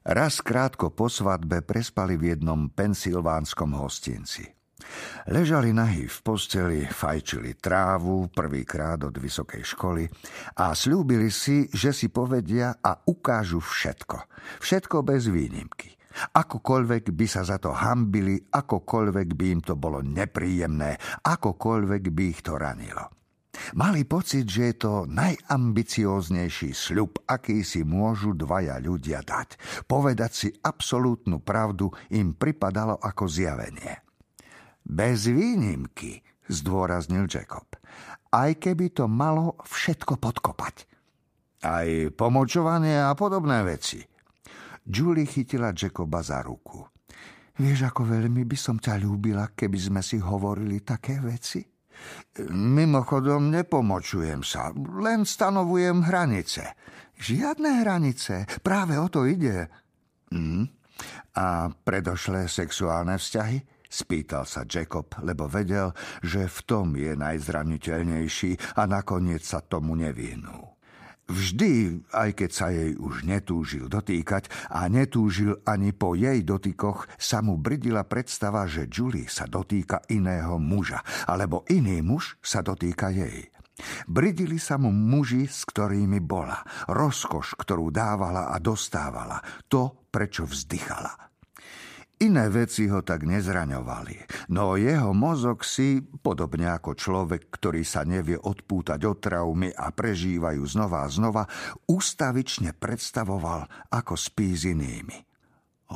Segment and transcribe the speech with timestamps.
[0.00, 4.48] Raz krátko po svadbe prespali v jednom pensylvánskom hostinci.
[5.28, 10.08] Ležali nahy v posteli, fajčili trávu prvýkrát od vysokej školy
[10.56, 14.24] a slúbili si, že si povedia a ukážu všetko.
[14.64, 15.92] Všetko bez výnimky.
[16.32, 20.96] Akokoľvek by sa za to hambili, akokoľvek by im to bolo nepríjemné,
[21.28, 23.19] akokoľvek by ich to ranilo.
[23.74, 29.58] Mali pocit, že je to najambicióznejší sľub, aký si môžu dvaja ľudia dať.
[29.90, 34.06] Povedať si absolútnu pravdu im pripadalo ako zjavenie.
[34.86, 37.66] Bez výnimky, zdôraznil Jacob.
[38.30, 40.86] Aj keby to malo všetko podkopať.
[41.66, 44.02] Aj pomočovanie a podobné veci.
[44.86, 46.82] Julie chytila Jacoba za ruku.
[47.60, 51.60] Vieš, ako veľmi by som ťa ľúbila, keby sme si hovorili také veci?
[52.50, 56.76] Mimochodom, nepomočujem sa, len stanovujem hranice.
[57.20, 59.68] Žiadne hranice, práve o to ide.
[60.32, 60.64] Hm?
[61.36, 63.60] A predošlé sexuálne vzťahy?
[63.90, 65.90] Spýtal sa Jacob, lebo vedel,
[66.22, 70.79] že v tom je najzraniteľnejší a nakoniec sa tomu nevyhnul.
[71.30, 77.38] Vždy, aj keď sa jej už netúžil dotýkať a netúžil ani po jej dotykoch, sa
[77.38, 83.46] mu brdila predstava, že Julie sa dotýka iného muža, alebo iný muž sa dotýka jej.
[84.10, 89.38] Bridili sa mu muži, s ktorými bola, rozkoš, ktorú dávala a dostávala,
[89.70, 91.29] to, prečo vzdychala.
[92.20, 98.36] Iné veci ho tak nezraňovali, no jeho mozog si, podobne ako človek, ktorý sa nevie
[98.36, 101.48] odpútať od traumy a prežívajú znova a znova,
[101.88, 105.16] ústavične predstavoval, ako spí s inými.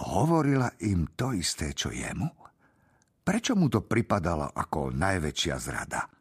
[0.00, 2.32] Hovorila im to isté, čo jemu?
[3.20, 6.13] Prečo mu to pripadalo ako najväčšia zrada?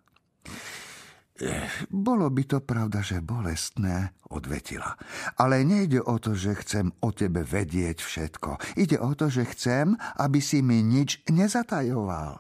[1.90, 4.94] Bolo by to pravda, že bolestné, odvetila.
[5.42, 8.78] Ale nejde o to, že chcem o tebe vedieť všetko.
[8.78, 12.38] Ide o to, že chcem, aby si mi nič nezatajoval.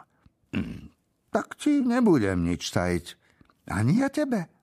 [0.53, 0.94] Mm,
[1.33, 3.05] tak ti nebudem nič tajiť.
[3.73, 4.54] Ani ja tebe.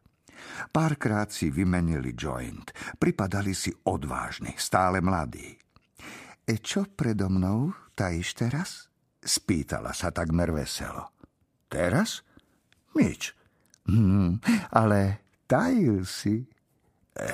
[0.70, 2.70] Párkrát si vymenili joint.
[2.97, 5.58] Pripadali si odvážni, stále mladí.
[6.47, 8.68] E čo predo mnou tajíš teraz?
[9.20, 11.12] Spýtala sa takmer veselo.
[11.68, 12.24] Teraz?
[12.97, 13.39] Nič.
[13.90, 14.38] Hmm,
[14.70, 16.46] ale tajil si.
[17.10, 17.26] E,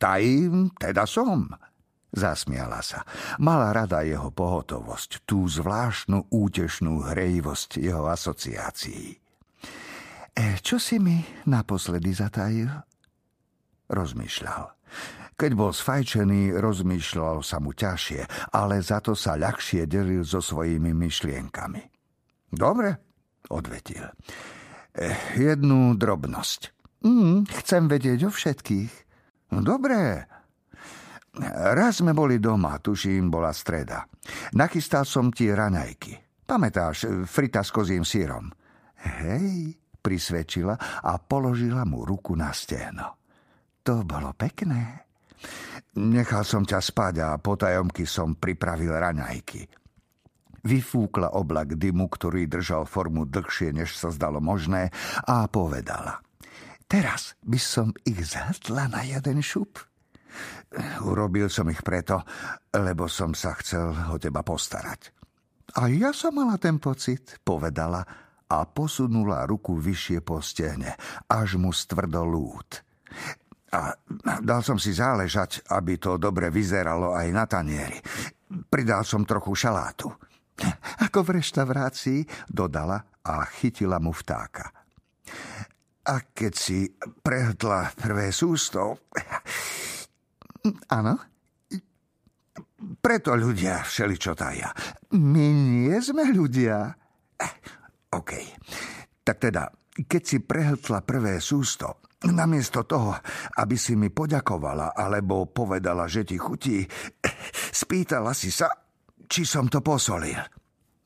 [0.00, 1.52] tajím, teda som.
[2.08, 3.04] Zasmiala sa.
[3.36, 9.12] Mala rada jeho pohotovosť, tú zvláštnu útešnú hrejivosť jeho asociácií.
[10.32, 12.72] E, čo si mi naposledy zatajil?
[13.92, 14.64] Rozmýšľal.
[15.38, 20.90] Keď bol sfajčený, rozmýšľal sa mu ťažšie, ale za to sa ľahšie delil so svojimi
[20.96, 21.82] myšlienkami.
[22.48, 22.90] Dobre,
[23.52, 24.02] odvetil.
[24.94, 26.60] Eh, jednu drobnosť.
[27.04, 28.92] Mm, chcem vedieť o všetkých.
[29.54, 30.26] No dobré.
[31.48, 34.02] Raz sme boli doma, tuším, bola streda.
[34.58, 36.42] Nachystal som ti raňajky.
[36.42, 38.50] Pamätáš, frita s kozím sírom.
[38.98, 43.22] Hej, prisvedčila a položila mu ruku na stehno.
[43.86, 45.06] To bolo pekné.
[46.02, 49.77] Nechal som ťa spať a potajomky som pripravil raňajky.
[50.66, 54.90] Vyfúkla oblak dymu, ktorý držal formu dlhšie, než sa zdalo možné,
[55.26, 56.22] a povedala.
[56.88, 59.76] Teraz by som ich zhatla na jeden šup.
[61.04, 62.24] Urobil som ich preto,
[62.72, 65.12] lebo som sa chcel o teba postarať.
[65.76, 68.00] A ja som mala ten pocit, povedala
[68.48, 70.96] a posunula ruku vyššie po stehne,
[71.28, 72.80] až mu stvrdol lút.
[73.68, 73.92] A
[74.40, 78.00] dal som si záležať, aby to dobre vyzeralo aj na tanieri.
[78.48, 80.08] Pridal som trochu šalátu.
[81.08, 84.68] Ako v reštaurácii, dodala a chytila mu vtáka.
[86.04, 86.84] A keď si
[87.24, 89.08] prehltla prvé sústo...
[91.00, 91.16] Áno?
[93.00, 94.68] Preto ľudia všeličo taja.
[95.16, 96.92] My nie sme ľudia.
[98.12, 98.32] OK.
[99.24, 99.64] Tak teda,
[100.04, 103.16] keď si prehltla prvé sústo, namiesto toho,
[103.56, 106.84] aby si mi poďakovala alebo povedala, že ti chutí,
[107.72, 108.68] spýtala si sa,
[109.24, 110.57] či som to posolil.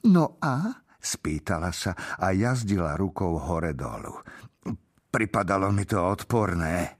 [0.08, 0.82] No a?
[1.02, 4.14] Spýtala sa a jazdila rukou hore dolu.
[5.10, 6.94] Pripadalo mi to odporné.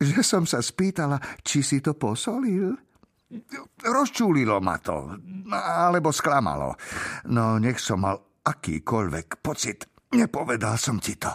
[0.00, 2.76] Že som sa spýtala, či si to posolil?
[3.80, 5.16] Rozčúlilo ma to,
[5.52, 6.76] alebo sklamalo.
[7.32, 11.32] No nech som mal akýkoľvek pocit, nepovedal som ti to.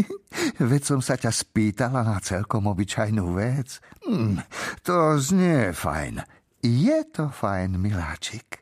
[0.70, 3.80] Veď som sa ťa spýtala na celkom obyčajnú vec.
[4.04, 4.44] Hm,
[4.84, 6.20] to znie fajn.
[6.60, 8.60] Je to fajn, miláčik.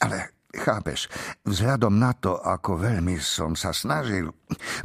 [0.00, 1.06] Ale chápeš,
[1.46, 4.34] vzhľadom na to, ako veľmi som sa snažil,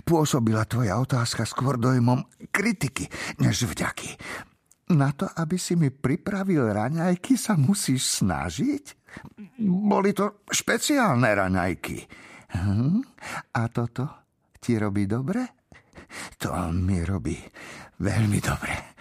[0.06, 3.10] pôsobila tvoja otázka skôr dojmom kritiky,
[3.42, 4.16] než vďaky.
[4.94, 8.86] Na to, aby si mi pripravil raňajky, sa musíš snažiť?
[9.66, 11.98] Boli to špeciálne raňajky.
[12.54, 13.02] Hm?
[13.58, 14.30] A toto
[14.62, 15.42] ti robí dobre?
[16.38, 17.36] To mi robí
[17.98, 18.96] veľmi dobre.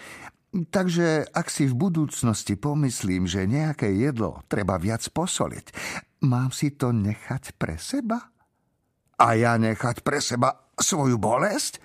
[0.54, 5.66] Takže ak si v budúcnosti pomyslím, že nejaké jedlo treba viac posoliť,
[6.24, 8.32] mám si to nechať pre seba?
[9.20, 11.78] A ja nechať pre seba svoju bolesť?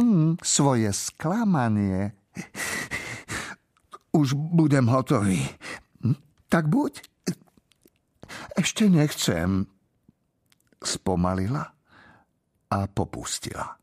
[0.00, 2.16] Mm, svoje sklamanie.
[4.16, 5.44] Už budem hotový.
[6.50, 7.04] Tak buď.
[8.58, 9.70] Ešte nechcem.
[10.80, 11.74] Spomalila
[12.70, 13.79] a popustila.